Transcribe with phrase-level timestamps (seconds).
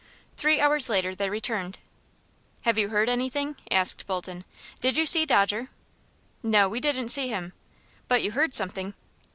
[0.35, 1.77] Three hours later they returned.
[2.63, 4.45] "Have you heard anything?" asked Bolton.
[4.79, 5.69] "Did you see Dodger?"
[6.41, 7.53] "No; we didn't see him."
[8.07, 8.95] "But you heard something?"